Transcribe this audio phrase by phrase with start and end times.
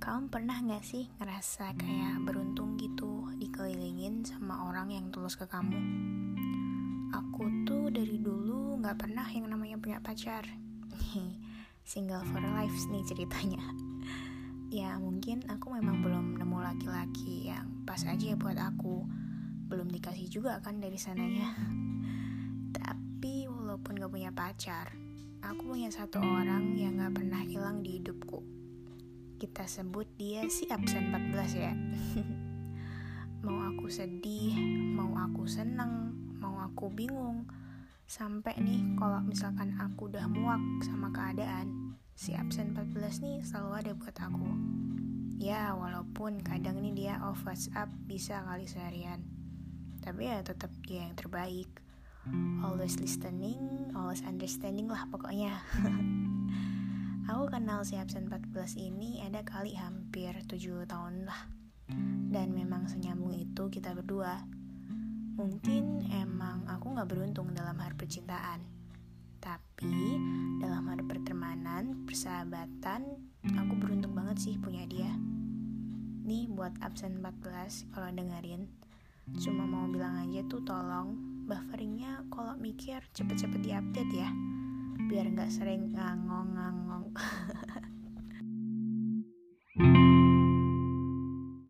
[0.00, 5.76] Kamu pernah gak sih ngerasa kayak beruntung gitu dikelilingin sama orang yang tulus ke kamu?
[7.12, 10.48] Aku tuh dari dulu gak pernah yang namanya punya pacar.
[11.90, 13.60] Single for life nih ceritanya.
[14.68, 19.00] Ya mungkin aku memang belum nemu laki-laki yang pas aja buat aku.
[19.64, 21.56] Belum dikasih juga kan dari sananya.
[22.76, 24.92] Tapi walaupun gak punya pacar,
[25.40, 28.57] aku punya satu orang yang gak pernah hilang di hidupku
[29.38, 31.72] kita sebut dia si absen 14 ya.
[33.46, 34.58] Mau aku sedih
[34.98, 36.10] mau aku seneng
[36.42, 37.46] mau aku bingung
[38.02, 43.92] sampai nih kalau misalkan aku udah muak sama keadaan si absen 14 nih selalu ada
[43.94, 44.50] buat aku.
[45.38, 49.22] Ya walaupun kadang nih dia off WhatsApp bisa kali seharian
[50.02, 51.70] tapi ya tetap dia yang terbaik.
[52.66, 55.62] Always listening always understanding lah pokoknya
[57.28, 61.52] Aku kenal si absen 14 ini ada kali hampir 7 tahun lah.
[62.32, 64.40] Dan memang senyambung itu kita berdua.
[65.36, 68.64] Mungkin emang aku gak beruntung dalam hal percintaan.
[69.44, 70.16] Tapi
[70.58, 75.12] dalam hal pertemanan, persahabatan Aku beruntung banget sih punya dia.
[76.24, 78.66] Nih buat absen 14 kalau dengerin
[79.36, 84.28] Cuma mau bilang aja tuh tolong Bufferingnya kalau mikir cepet-cepet diupdate ya.
[85.08, 86.87] Biar nggak sering ngangong-ngangong